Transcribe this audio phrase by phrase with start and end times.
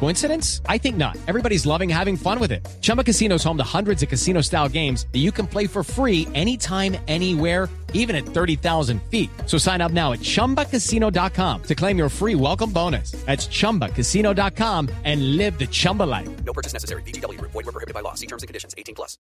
[0.00, 0.60] Coincidence?
[0.68, 1.16] I think not.
[1.26, 2.66] Everybody's loving having fun with it.
[2.82, 5.82] Chumba Casino is home to hundreds of casino style games that you can play for
[5.82, 9.30] free anytime, anywhere, even at 30,000 feet.
[9.46, 13.12] So sign up now at chumbacasino.com to claim your free welcome bonus.
[13.24, 16.28] That's chumbacasino.com and live the Chumba life.
[16.44, 17.02] No purchase necessary.
[17.02, 17.40] BGW.
[17.40, 18.14] Void were prohibited by law.
[18.14, 18.74] See terms and conditions.
[18.76, 19.16] 18 plus.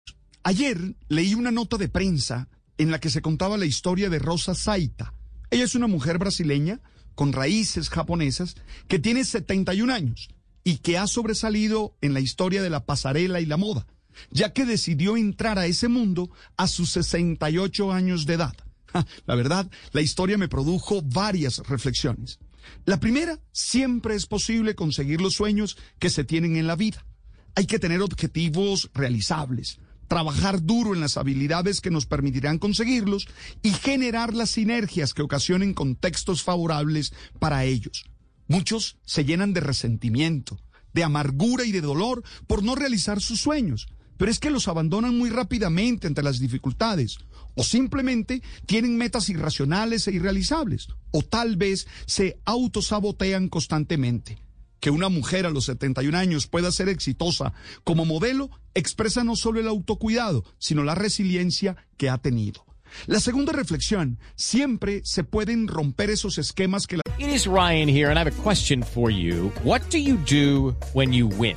[0.44, 4.54] Ayer leí una nota de prensa en la que se contaba la historia de Rosa
[4.54, 5.12] Saita.
[5.50, 6.80] Ella es una mujer brasileña
[7.14, 8.54] con raíces japonesas
[8.88, 10.30] que tiene 71 años
[10.64, 13.86] y que ha sobresalido en la historia de la pasarela y la moda,
[14.30, 18.54] ya que decidió entrar a ese mundo a sus 68 años de edad.
[19.26, 22.38] La verdad, la historia me produjo varias reflexiones.
[22.84, 27.04] La primera, siempre es posible conseguir los sueños que se tienen en la vida.
[27.54, 33.28] Hay que tener objetivos realizables, trabajar duro en las habilidades que nos permitirán conseguirlos
[33.62, 38.09] y generar las sinergias que ocasionen contextos favorables para ellos.
[38.50, 40.58] Muchos se llenan de resentimiento,
[40.92, 45.16] de amargura y de dolor por no realizar sus sueños, pero es que los abandonan
[45.16, 47.18] muy rápidamente ante las dificultades,
[47.54, 54.42] o simplemente tienen metas irracionales e irrealizables, o tal vez se autosabotean constantemente.
[54.80, 57.52] Que una mujer a los 71 años pueda ser exitosa
[57.84, 62.66] como modelo expresa no solo el autocuidado, sino la resiliencia que ha tenido.
[63.06, 68.08] La segunda reflexión, siempre se pueden romper esos esquemas que la It is Ryan here,
[68.08, 69.52] and I have a question for you.
[69.62, 71.56] What do you do when you win?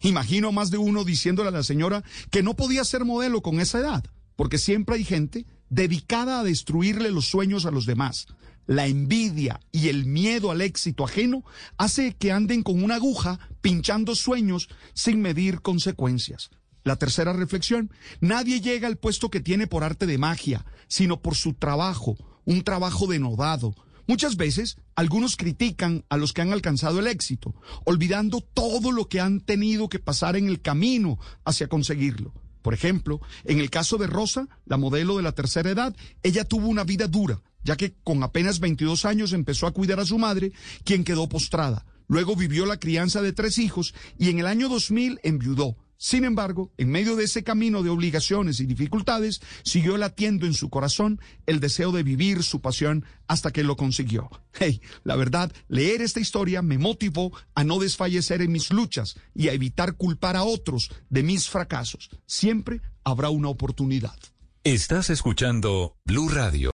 [0.00, 3.60] Imagino a más de uno diciéndole a la señora que no podía ser modelo con
[3.60, 4.04] esa edad,
[4.36, 8.26] porque siempre hay gente dedicada a destruirle los sueños a los demás.
[8.66, 11.44] La envidia y el miedo al éxito ajeno
[11.76, 16.50] hace que anden con una aguja pinchando sueños sin medir consecuencias.
[16.82, 17.90] La tercera reflexión,
[18.20, 22.62] nadie llega al puesto que tiene por arte de magia, sino por su trabajo, un
[22.62, 23.74] trabajo denodado.
[24.06, 27.54] Muchas veces algunos critican a los que han alcanzado el éxito,
[27.84, 32.34] olvidando todo lo que han tenido que pasar en el camino hacia conseguirlo.
[32.60, 36.68] Por ejemplo, en el caso de Rosa, la modelo de la tercera edad, ella tuvo
[36.68, 40.52] una vida dura, ya que con apenas 22 años empezó a cuidar a su madre,
[40.84, 41.86] quien quedó postrada.
[42.06, 45.76] Luego vivió la crianza de tres hijos y en el año 2000 enviudó.
[46.04, 50.68] Sin embargo, en medio de ese camino de obligaciones y dificultades, siguió latiendo en su
[50.68, 54.28] corazón el deseo de vivir su pasión hasta que lo consiguió.
[54.52, 59.48] Hey, la verdad, leer esta historia me motivó a no desfallecer en mis luchas y
[59.48, 62.10] a evitar culpar a otros de mis fracasos.
[62.26, 64.18] Siempre habrá una oportunidad.
[64.62, 66.70] Estás escuchando Blue Radio.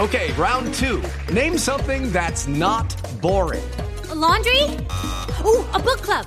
[0.00, 1.00] Okay, round two.
[1.32, 3.62] Name something that's not boring.
[4.10, 4.64] A laundry?
[5.44, 6.26] Ooh, a book club.